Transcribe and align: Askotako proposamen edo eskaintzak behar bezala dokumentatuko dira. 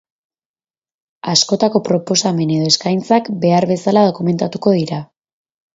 Askotako 1.33 1.83
proposamen 1.89 2.55
edo 2.57 2.73
eskaintzak 2.75 3.33
behar 3.47 3.71
bezala 3.75 4.11
dokumentatuko 4.11 4.79
dira. 4.81 5.07